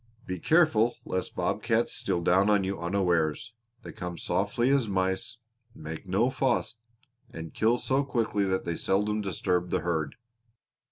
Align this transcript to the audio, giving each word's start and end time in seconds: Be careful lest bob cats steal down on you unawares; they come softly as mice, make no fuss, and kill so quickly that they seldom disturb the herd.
Be 0.25 0.39
careful 0.39 0.95
lest 1.05 1.35
bob 1.35 1.61
cats 1.61 1.93
steal 1.93 2.21
down 2.23 2.49
on 2.49 2.63
you 2.63 2.79
unawares; 2.79 3.53
they 3.83 3.91
come 3.91 4.17
softly 4.17 4.71
as 4.71 4.87
mice, 4.87 5.37
make 5.75 6.07
no 6.07 6.31
fuss, 6.31 6.75
and 7.29 7.53
kill 7.53 7.77
so 7.77 8.03
quickly 8.03 8.43
that 8.45 8.65
they 8.65 8.77
seldom 8.77 9.21
disturb 9.21 9.69
the 9.69 9.81
herd. 9.81 10.15